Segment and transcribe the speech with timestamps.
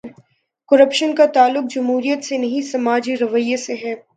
[0.71, 3.95] Corruption کا تعلق جمہوریت سے نہیں، سماجی رویے سے ہے۔